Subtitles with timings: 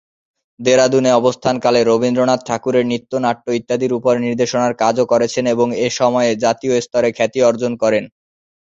[0.59, 6.75] দেরাদুনে অবস্থান কালে রবীন্দ্রনাথ ঠাকুরের নৃত্যনাট্য ইত্যাদির উপর নির্দেশনার কাজও করছেন এবং এ সময়ে জাতীয়
[6.81, 8.03] স্তরে খ্যাতি অর্জন করেন।